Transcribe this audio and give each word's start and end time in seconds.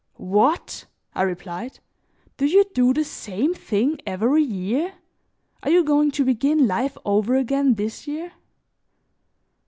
"What!" 0.17 0.87
I 1.13 1.21
replied. 1.21 1.77
"Do 2.37 2.47
you 2.47 2.65
do 2.73 2.91
the 2.91 3.03
same 3.03 3.53
thing 3.53 3.99
every 4.07 4.41
year? 4.41 4.95
Are 5.61 5.69
you 5.69 5.83
going 5.83 6.09
to 6.17 6.25
begin 6.25 6.65
life 6.67 6.97
over 7.05 7.35
again 7.35 7.75
this 7.75 8.07
year?" 8.07 8.31